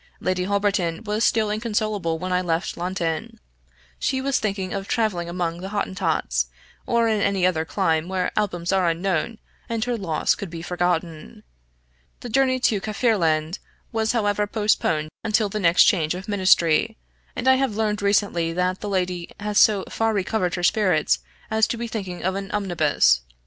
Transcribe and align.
Lady 0.19 0.45
Holberton 0.45 1.03
was 1.03 1.23
still 1.23 1.51
inconsolable 1.51 2.17
when 2.17 2.33
I 2.33 2.41
left 2.41 2.75
London; 2.75 3.39
she 3.99 4.19
was 4.19 4.39
thinking 4.39 4.73
of 4.73 4.87
traveling 4.87 5.29
among 5.29 5.61
the 5.61 5.69
Hottentots, 5.69 6.47
or 6.87 7.07
in 7.07 7.21
any 7.21 7.45
other 7.45 7.65
clime 7.65 8.07
where 8.07 8.31
albums 8.35 8.71
are 8.71 8.89
unknown 8.89 9.37
and 9.69 9.83
her 9.85 9.95
loss 9.95 10.33
could 10.33 10.49
be 10.49 10.63
forgotten. 10.63 11.43
The 12.21 12.29
journey 12.29 12.59
to 12.61 12.81
Kaffirland 12.81 13.59
was 13.91 14.13
however 14.13 14.47
postponed 14.47 15.11
until 15.23 15.49
the 15.49 15.59
next 15.59 15.83
change 15.83 16.15
of 16.15 16.27
ministry, 16.27 16.97
and 17.35 17.47
I 17.47 17.57
have 17.57 17.75
learned 17.75 18.01
recently 18.01 18.51
that 18.53 18.81
the 18.81 18.89
lady 18.89 19.29
has 19.39 19.59
so 19.59 19.83
far 19.87 20.13
recovered 20.15 20.55
her 20.55 20.63
spirits 20.63 21.19
as 21.51 21.67
to 21.67 21.77
be 21.77 21.87
thinking 21.87 22.23
of 22.23 22.33
an 22.33 22.49
'Omnibus.' 22.49 23.21